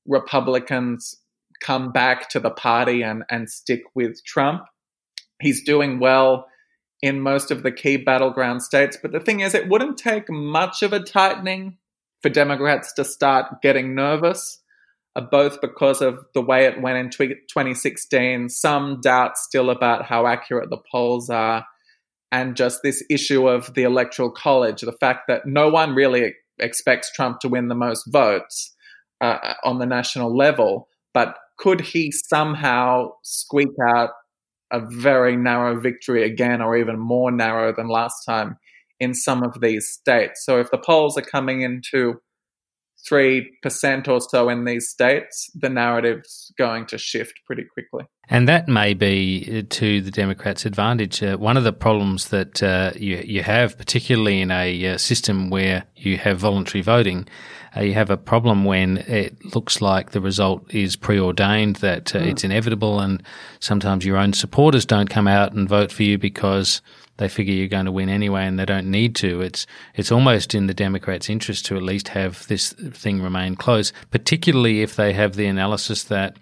[0.06, 1.14] Republicans
[1.62, 4.62] come back to the party and, and stick with Trump.
[5.40, 6.46] He's doing well
[7.02, 8.98] in most of the key battleground states.
[9.00, 11.78] But the thing is, it wouldn't take much of a tightening
[12.22, 14.59] for Democrats to start getting nervous,
[15.30, 20.70] both because of the way it went in 2016, some doubt still about how accurate
[20.70, 21.64] the polls are,
[22.32, 27.10] and just this issue of the Electoral College, the fact that no one really expects
[27.12, 28.74] Trump to win the most votes
[29.20, 30.88] uh, on the national level.
[31.12, 34.10] But could he somehow squeak out
[34.70, 38.56] a very narrow victory again, or even more narrow than last time
[38.98, 40.44] in some of these states.
[40.44, 42.20] So if the polls are coming into
[43.08, 48.04] 3% or so in these states, the narrative's going to shift pretty quickly.
[48.28, 51.22] And that may be to the Democrats' advantage.
[51.22, 55.50] Uh, one of the problems that uh, you, you have, particularly in a uh, system
[55.50, 57.26] where you have voluntary voting,
[57.76, 62.26] uh, you have a problem when it looks like the result is preordained, that mm.
[62.26, 63.22] it's inevitable, and
[63.58, 66.82] sometimes your own supporters don't come out and vote for you because
[67.20, 69.42] they figure you're going to win anyway and they don't need to.
[69.42, 73.92] It's it's almost in the Democrats' interest to at least have this thing remain close,
[74.10, 76.36] particularly if they have the analysis that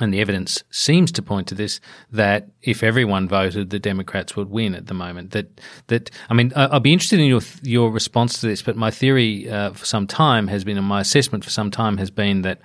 [0.00, 1.80] and the evidence seems to point to this
[2.12, 5.32] that if everyone voted, the Democrats would win at the moment.
[5.32, 8.62] That that I mean, I'll be interested in your your response to this.
[8.62, 11.98] But my theory uh, for some time has been, and my assessment for some time
[11.98, 12.60] has been that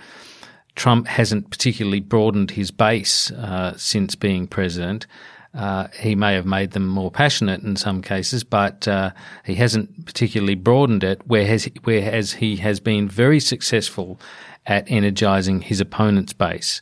[0.75, 5.07] Trump hasn't particularly broadened his base uh, since being president.
[5.53, 9.11] Uh, he may have made them more passionate in some cases, but uh,
[9.45, 11.21] he hasn't particularly broadened it.
[11.25, 14.19] Whereas, whereas he has been very successful
[14.65, 16.81] at energizing his opponent's base.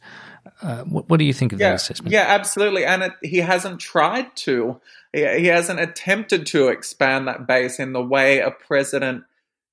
[0.61, 2.13] Uh, what, what, do you think of yeah, that assessment?
[2.13, 2.85] Yeah, absolutely.
[2.85, 4.79] And it, he hasn't tried to.
[5.11, 9.23] He, he hasn't attempted to expand that base in the way a president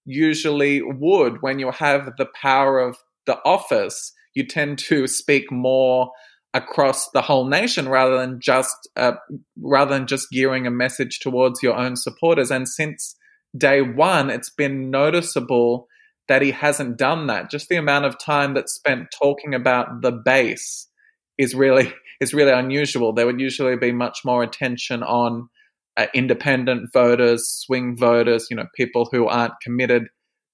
[0.06, 1.42] usually would.
[1.42, 6.10] When you have the power of the office, you tend to speak more
[6.54, 9.12] across the whole nation rather than just uh,
[9.60, 12.50] rather than just gearing a message towards your own supporters.
[12.50, 13.16] And since
[13.56, 15.88] day one, it's been noticeable
[16.28, 17.50] that he hasn't done that.
[17.50, 20.88] Just the amount of time that's spent talking about the base
[21.36, 23.12] is really is really unusual.
[23.12, 25.48] There would usually be much more attention on
[25.96, 30.08] uh, independent voters, swing voters, you know, people who aren't committed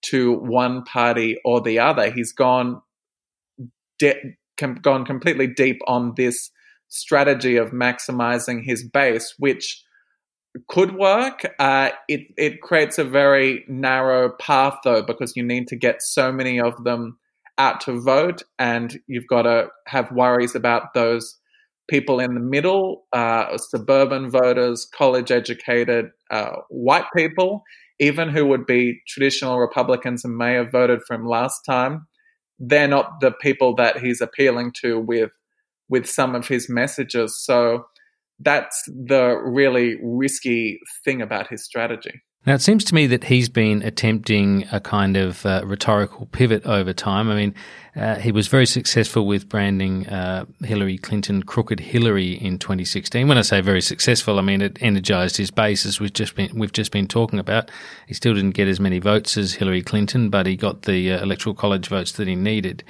[0.07, 2.11] to one party or the other.
[2.11, 2.83] He's gone
[3.99, 6.51] de- com- gone completely deep on this
[6.89, 9.83] strategy of maximizing his base, which
[10.69, 11.43] could work.
[11.59, 16.33] Uh, it it creates a very narrow path though, because you need to get so
[16.33, 17.19] many of them
[17.59, 21.39] out to vote, and you've got to have worries about those
[21.89, 27.63] people in the middle, uh, suburban voters, college educated uh, white people,
[28.01, 32.07] even who would be traditional Republicans and may have voted for him last time.
[32.59, 35.31] They're not the people that he's appealing to with
[35.89, 37.39] with some of his messages.
[37.45, 37.85] So
[38.41, 42.23] that's the really risky thing about his strategy.
[42.47, 46.67] Now, it seems to me that he's been attempting a kind of uh, rhetorical pivot
[46.67, 47.31] over time.
[47.31, 47.55] I mean,
[47.97, 53.29] uh, he was very successful with branding uh, Hillary Clinton crooked Hillary in 2016.
[53.29, 56.51] When I say very successful, I mean it energized his base, as we've just been
[56.55, 57.71] we've just been talking about.
[58.07, 61.23] He still didn't get as many votes as Hillary Clinton, but he got the uh,
[61.23, 62.85] electoral college votes that he needed.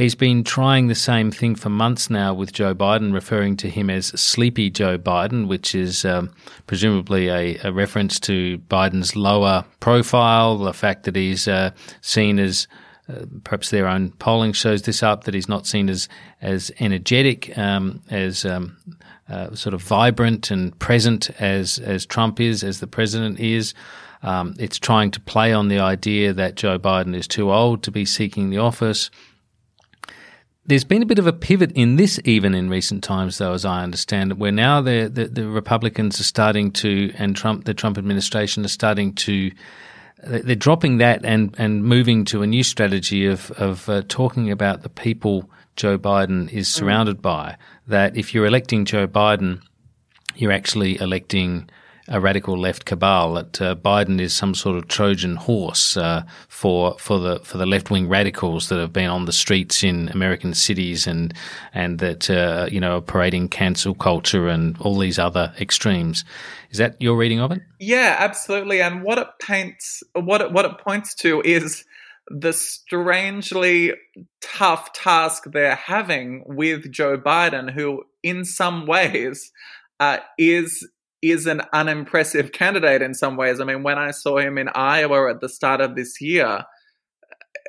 [0.00, 3.90] He's been trying the same thing for months now with Joe Biden, referring to him
[3.90, 6.30] as Sleepy Joe Biden, which is um,
[6.66, 12.66] presumably a, a, reference to Biden's lower profile, the fact that he's uh, seen as
[13.10, 16.08] uh, perhaps their own polling shows this up that he's not seen as
[16.40, 18.78] as energetic, um, as um,
[19.28, 23.74] uh, sort of vibrant and present as as Trump is, as the president is.
[24.22, 27.90] Um, it's trying to play on the idea that Joe Biden is too old to
[27.90, 29.10] be seeking the office.
[30.70, 33.64] There's been a bit of a pivot in this, even in recent times, though, as
[33.64, 37.74] I understand it, where now the, the, the Republicans are starting to, and Trump, the
[37.74, 39.50] Trump administration are starting to
[40.22, 44.82] they're dropping that and, and moving to a new strategy of, of uh, talking about
[44.82, 46.70] the people Joe Biden is mm.
[46.70, 47.56] surrounded by.
[47.88, 49.62] That if you're electing Joe Biden,
[50.36, 51.68] you're actually electing
[52.10, 53.34] a radical left cabal.
[53.34, 57.66] That uh, Biden is some sort of Trojan horse uh, for for the for the
[57.66, 61.32] left wing radicals that have been on the streets in American cities and
[61.72, 66.24] and that uh, you know are parading cancel culture and all these other extremes.
[66.70, 67.62] Is that your reading of it?
[67.78, 68.82] Yeah, absolutely.
[68.82, 71.84] And what it paints, what it, what it points to is
[72.28, 73.92] the strangely
[74.40, 79.50] tough task they're having with Joe Biden, who, in some ways,
[79.98, 80.88] uh, is
[81.22, 83.60] is an unimpressive candidate in some ways.
[83.60, 86.64] I mean, when I saw him in Iowa at the start of this year,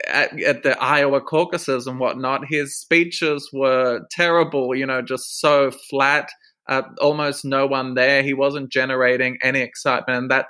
[0.07, 5.71] at, at, the Iowa caucuses and whatnot, his speeches were terrible, you know, just so
[5.71, 6.29] flat,
[6.67, 8.23] uh, almost no one there.
[8.23, 10.17] He wasn't generating any excitement.
[10.17, 10.47] And that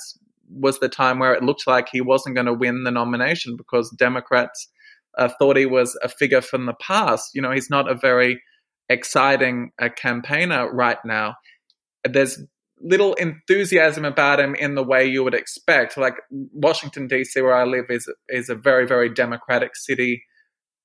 [0.50, 3.90] was the time where it looked like he wasn't going to win the nomination because
[3.98, 4.68] Democrats
[5.18, 7.32] uh, thought he was a figure from the past.
[7.34, 8.42] You know, he's not a very
[8.90, 11.36] exciting uh, campaigner right now.
[12.04, 12.40] There's
[12.84, 15.98] little enthusiasm about him in the way you would expect.
[15.98, 20.24] Like Washington D.C., where I live, is is a very very democratic city.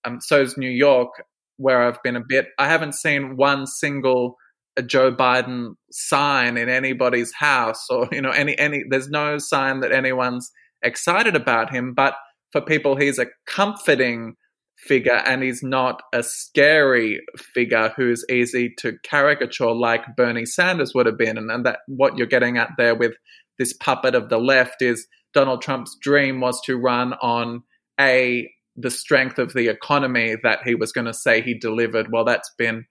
[0.04, 1.10] Um, so is New York,
[1.56, 2.46] where I've been a bit.
[2.58, 4.36] I haven't seen one single
[4.84, 8.84] Joe Biden sign in anybody's house, or you know, any any.
[8.88, 10.50] There's no sign that anyone's
[10.82, 11.94] excited about him.
[11.94, 12.14] But
[12.52, 14.34] for people, he's a comforting
[14.76, 17.20] figure and he's not a scary
[17.54, 21.38] figure who's easy to caricature like Bernie Sanders would have been.
[21.38, 23.14] And, and that what you're getting at there with
[23.58, 27.62] this puppet of the left is Donald Trump's dream was to run on
[28.00, 32.12] a the strength of the economy that he was going to say he delivered.
[32.12, 32.84] Well, that's been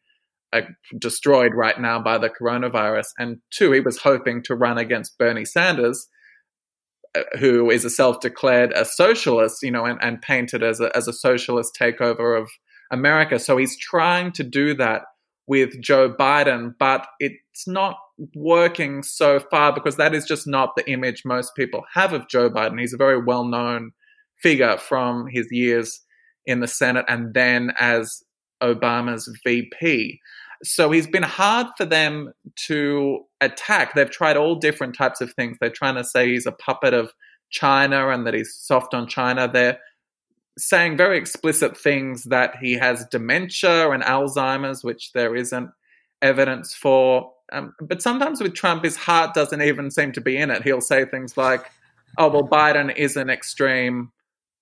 [0.51, 0.61] uh,
[0.97, 3.05] destroyed right now by the coronavirus.
[3.19, 6.07] And two, he was hoping to run against Bernie Sanders
[7.39, 11.13] who is a self-declared a socialist, you know, and, and painted as a as a
[11.13, 12.49] socialist takeover of
[12.91, 13.39] America.
[13.39, 15.03] So he's trying to do that
[15.47, 17.97] with Joe Biden, but it's not
[18.33, 22.49] working so far because that is just not the image most people have of Joe
[22.49, 22.79] Biden.
[22.79, 23.91] He's a very well-known
[24.41, 26.01] figure from his years
[26.45, 28.23] in the Senate and then as
[28.63, 30.19] Obama's VP.
[30.63, 32.31] So he's been hard for them
[32.67, 33.93] to attack.
[33.93, 35.57] They've tried all different types of things.
[35.59, 37.11] They're trying to say he's a puppet of
[37.49, 39.49] China and that he's soft on China.
[39.51, 39.79] They're
[40.57, 45.69] saying very explicit things that he has dementia and Alzheimer's, which there isn't
[46.21, 47.31] evidence for.
[47.51, 50.63] Um, but sometimes with Trump, his heart doesn't even seem to be in it.
[50.63, 51.69] He'll say things like,
[52.17, 54.11] oh, well, Biden is an extreme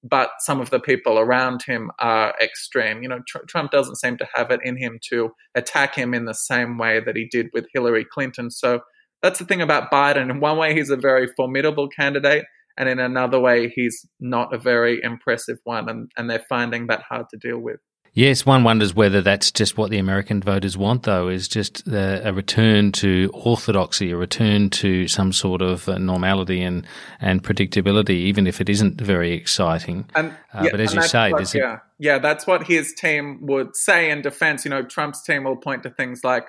[0.03, 3.01] but some of the people around him are extreme.
[3.01, 6.25] You know, tr- Trump doesn't seem to have it in him to attack him in
[6.25, 8.51] the same way that he did with Hillary Clinton.
[8.51, 8.81] So
[9.21, 10.29] that's the thing about Biden.
[10.29, 12.43] In one way, he's a very formidable candidate,
[12.77, 17.03] and in another way, he's not a very impressive one, and, and they're finding that
[17.09, 17.79] hard to deal with.
[18.15, 22.29] Yes, one wonders whether that's just what the American voters want, though, is just a,
[22.29, 26.85] a return to orthodoxy, a return to some sort of uh, normality and,
[27.19, 30.07] and predictability, even if it isn't very exciting.
[30.13, 33.75] And, uh, yeah, but as you say, what, yeah, yeah, that's what his team would
[33.75, 34.63] say in defense.
[34.63, 36.45] You know, Trump's team will point to things like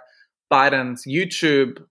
[0.53, 1.83] Biden's YouTube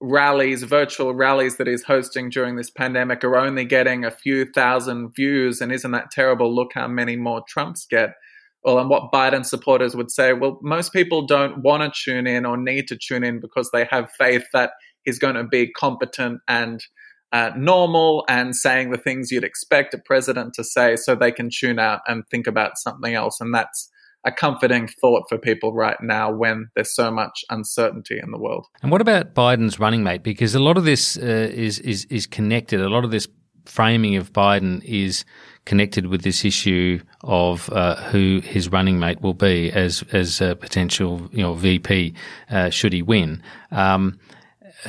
[0.00, 5.14] rallies, virtual rallies that he's hosting during this pandemic are only getting a few thousand
[5.14, 5.60] views.
[5.60, 6.52] And isn't that terrible?
[6.52, 8.14] Look how many more Trumps get
[8.64, 12.46] well, and what Biden supporters would say, well, most people don't want to tune in
[12.46, 14.72] or need to tune in because they have faith that
[15.02, 16.84] he's going to be competent and
[17.32, 21.48] uh, normal and saying the things you'd expect a president to say so they can
[21.52, 23.40] tune out and think about something else.
[23.40, 23.90] And that's
[24.24, 28.66] a comforting thought for people right now when there's so much uncertainty in the world.
[28.82, 30.22] And what about Biden's running mate?
[30.22, 32.80] Because a lot of this uh, is, is, is connected.
[32.80, 33.26] A lot of this
[33.64, 35.24] framing of Biden is
[35.64, 40.56] connected with this issue of uh, who his running mate will be as as a
[40.56, 42.14] potential you know VP
[42.50, 43.42] uh, should he win.
[43.70, 44.18] Um,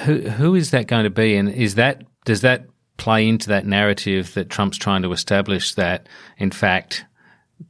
[0.02, 2.66] who who is that going to be, and is that does that
[2.98, 6.08] play into that narrative that Trump's trying to establish that
[6.38, 7.06] in fact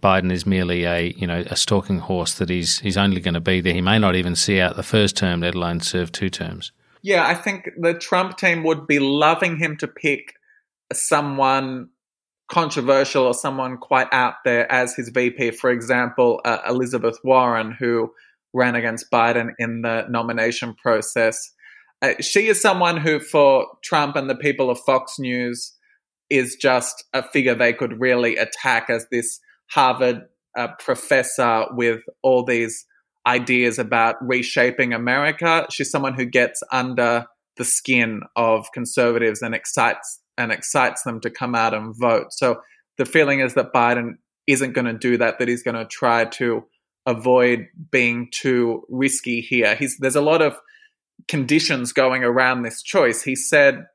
[0.01, 3.41] Biden is merely a you know a stalking horse that he's he's only going to
[3.41, 3.73] be there.
[3.73, 6.71] He may not even see out the first term, let alone serve two terms.
[7.01, 10.35] Yeah, I think the Trump team would be loving him to pick
[10.93, 11.89] someone
[12.49, 15.51] controversial or someone quite out there as his VP.
[15.51, 18.11] For example, uh, Elizabeth Warren, who
[18.53, 21.51] ran against Biden in the nomination process.
[22.01, 25.73] Uh, she is someone who, for Trump and the people of Fox News,
[26.29, 29.39] is just a figure they could really attack as this
[29.71, 30.21] Harvard
[30.57, 32.85] uh, professor with all these
[33.25, 35.65] ideas about reshaping America.
[35.71, 37.25] She's someone who gets under
[37.57, 42.27] the skin of conservatives and excites and excites them to come out and vote.
[42.31, 42.61] So
[42.97, 44.17] the feeling is that Biden
[44.47, 46.63] isn't going to do that, that he's going to try to
[47.05, 49.75] avoid being too risky here.
[49.75, 50.57] He's, there's a lot of
[51.27, 53.23] conditions going around this choice.
[53.23, 53.85] He said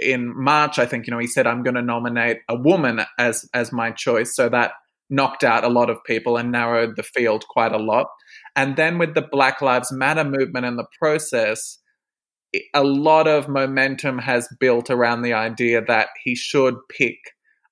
[0.00, 3.48] in March, I think, you know, he said, I'm going to nominate a woman as,
[3.54, 4.34] as my choice.
[4.34, 4.72] So that
[5.08, 8.06] knocked out a lot of people and narrowed the field quite a lot.
[8.54, 11.78] And then with the Black Lives Matter movement in the process,
[12.74, 17.18] a lot of momentum has built around the idea that he should pick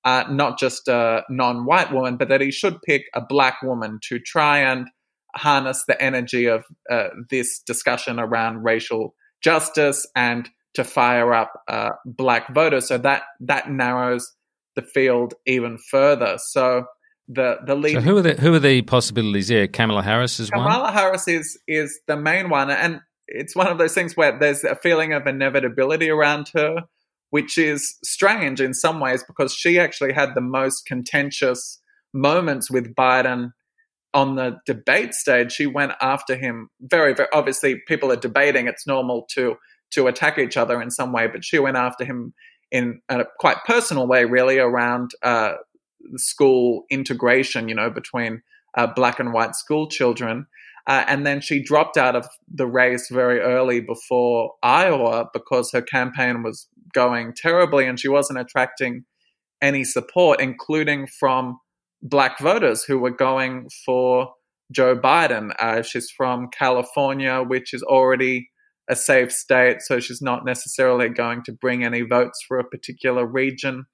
[0.05, 3.99] uh, not just a non white woman, but that he should pick a black woman
[4.03, 4.87] to try and
[5.35, 11.89] harness the energy of uh, this discussion around racial justice and to fire up uh,
[12.05, 12.87] black voters.
[12.87, 14.31] So that that narrows
[14.75, 16.37] the field even further.
[16.37, 16.85] So
[17.27, 17.93] the the lead.
[17.93, 19.67] So who are the who are the possibilities here?
[19.67, 20.75] Kamala Harris is Kamala one.
[20.75, 24.63] Kamala Harris is is the main one, and it's one of those things where there's
[24.63, 26.83] a feeling of inevitability around her,
[27.29, 31.81] which is strange in some ways because she actually had the most contentious
[32.13, 33.51] moments with Biden
[34.13, 35.51] on the debate stage.
[35.51, 37.81] She went after him very, very obviously.
[37.87, 39.55] People are debating; it's normal to
[39.91, 42.33] to attack each other in some way, but she went after him
[42.71, 45.53] in a quite personal way, really, around uh,
[46.15, 47.67] school integration.
[47.67, 48.41] You know, between
[48.75, 50.47] uh, black and white school children.
[50.87, 55.81] Uh, and then she dropped out of the race very early before Iowa because her
[55.81, 59.05] campaign was going terribly and she wasn't attracting
[59.61, 61.57] any support, including from
[62.03, 64.29] black voters who were going for
[64.71, 65.51] Joe Biden.
[65.57, 68.49] Uh, she's from California, which is already
[68.87, 73.25] a safe state, so she's not necessarily going to bring any votes for a particular
[73.25, 73.85] region.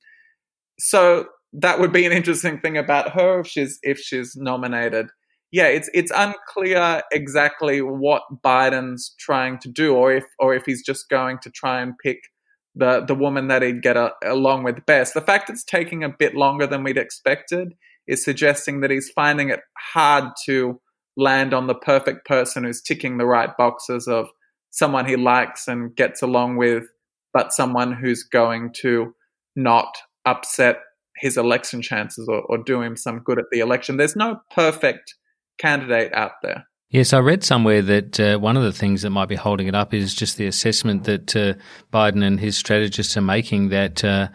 [0.80, 5.08] So that would be an interesting thing about her if she's if she's nominated
[5.52, 10.84] yeah, it's it's unclear exactly what Biden's trying to do, or if or if he's
[10.84, 12.20] just going to try and pick
[12.74, 15.14] the the woman that he'd get a, along with best.
[15.14, 17.74] The fact it's taking a bit longer than we'd expected
[18.08, 19.60] is suggesting that he's finding it
[19.94, 20.80] hard to
[21.18, 24.30] land on the perfect person who's ticking the right boxes of
[24.70, 26.86] someone he likes and gets along with,
[27.34, 29.14] but someone who's going to
[29.56, 30.78] not upset
[31.18, 33.98] his election chances or, or do him some good at the election.
[33.98, 35.14] There's no perfect
[35.58, 36.66] candidate out there.
[36.90, 39.76] Yes, I read somewhere that uh, one of the things that might be holding it
[39.76, 41.54] up is just the assessment that uh,
[41.94, 44.28] Biden and his strategists are making that uh,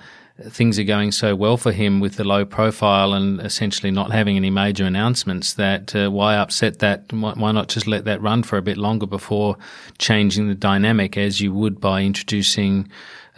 [0.42, 4.36] things are going so well for him with the low profile and essentially not having
[4.36, 7.12] any major announcements that uh, why upset that?
[7.12, 9.58] Why not just let that run for a bit longer before
[9.98, 12.88] changing the dynamic as you would by introducing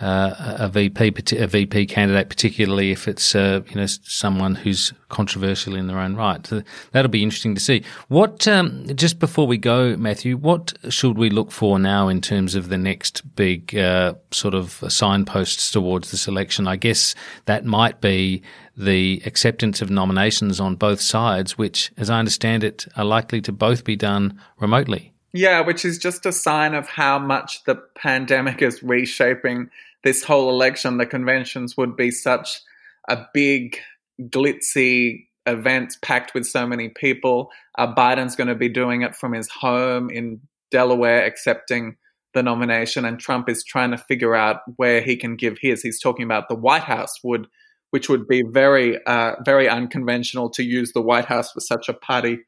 [0.01, 5.75] uh, a VP a VP candidate, particularly if it's uh, you know someone who's controversial
[5.75, 6.47] in their own right.
[6.47, 7.83] So that'll be interesting to see.
[8.07, 12.55] What um, just before we go, Matthew, what should we look for now in terms
[12.55, 16.69] of the next big uh, sort of signposts towards this election?
[16.69, 18.43] I guess that might be
[18.77, 23.53] the acceptance of nominations on both sides, which, as I understand it, are likely to
[23.53, 25.13] both be done remotely.
[25.33, 29.71] Yeah, which is just a sign of how much the pandemic is reshaping
[30.05, 32.61] this whole election, the conventions would be such
[33.09, 33.79] a big,
[34.21, 37.51] glitzy event packed with so many people.
[37.77, 40.41] Uh, Biden's going to be doing it from his home in
[40.71, 41.97] Delaware, accepting
[42.35, 45.83] the nomination, and Trump is trying to figure out where he can give his.
[45.83, 47.47] He's talking about the White House would,
[47.91, 51.95] which would be very, uh, very unconventional to use the White House for such a
[51.95, 52.41] party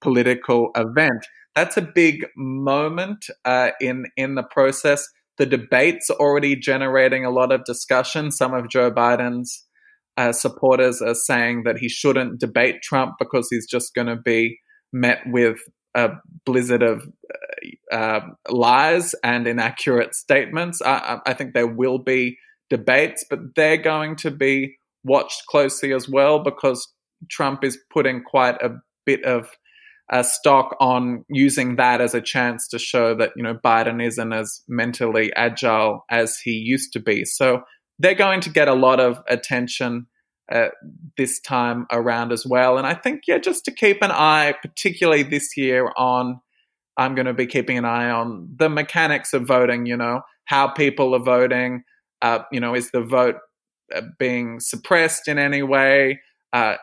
[0.00, 1.26] political event.
[1.54, 5.06] That's a big moment uh, in in the process
[5.38, 8.30] the debate's already generating a lot of discussion.
[8.30, 9.64] Some of Joe Biden's
[10.16, 14.58] uh, supporters are saying that he shouldn't debate Trump because he's just going to be
[14.92, 15.58] met with
[15.94, 16.10] a
[16.44, 17.06] blizzard of
[17.92, 18.20] uh, uh,
[18.50, 20.80] lies and inaccurate statements.
[20.82, 22.38] I, I think there will be
[22.70, 26.86] debates, but they're going to be watched closely as well because
[27.30, 29.48] Trump is putting quite a bit of
[30.10, 34.32] a stock on using that as a chance to show that you know Biden isn't
[34.32, 37.24] as mentally agile as he used to be.
[37.24, 37.62] So
[37.98, 40.06] they're going to get a lot of attention
[40.52, 40.68] uh,
[41.16, 42.78] this time around as well.
[42.78, 46.40] And I think yeah, just to keep an eye, particularly this year, on
[46.96, 49.86] I'm going to be keeping an eye on the mechanics of voting.
[49.86, 51.82] You know how people are voting.
[52.22, 53.36] Uh, you know, is the vote
[53.94, 56.20] uh, being suppressed in any way.
[56.52, 56.76] Uh,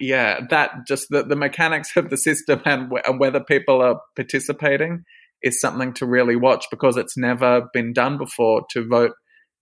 [0.00, 4.00] yeah, that just the, the mechanics of the system and, w- and whether people are
[4.16, 5.04] participating
[5.42, 9.12] is something to really watch because it's never been done before to vote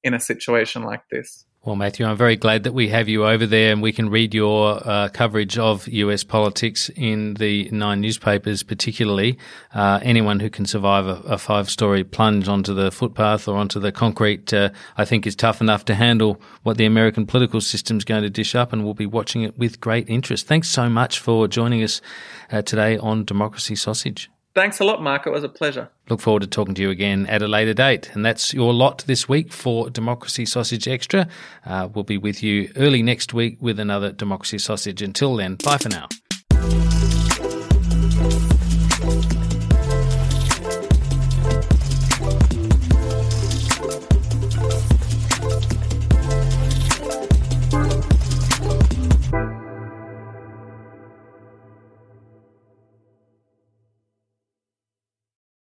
[0.03, 1.45] in a situation like this.
[1.69, 4.33] Well, Matthew, I'm very glad that we have you over there and we can read
[4.33, 9.37] your uh, coverage of US politics in the nine newspapers, particularly.
[9.75, 13.79] Uh, anyone who can survive a, a, five story plunge onto the footpath or onto
[13.81, 17.99] the concrete, uh, I think is tough enough to handle what the American political system
[17.99, 20.47] is going to dish up, and we'll be watching it with great interest.
[20.47, 22.01] Thanks so much for joining us
[22.51, 24.31] uh, today on Democracy Sausage.
[24.55, 25.27] Thanks a lot, Mark.
[25.27, 25.89] It was a pleasure.
[26.09, 28.11] Look forward to talking to you again at a later date.
[28.15, 31.29] And that's your lot this week for Democracy Sausage Extra.
[31.65, 35.01] Uh, we'll be with you early next week with another Democracy Sausage.
[35.03, 36.09] Until then, bye for now.